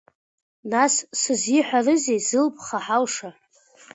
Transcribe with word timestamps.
Нас 0.71 0.93
сызиҳәарызеи, 1.19 2.19
злыԥха 2.27 2.79
ҳауша? 2.85 3.29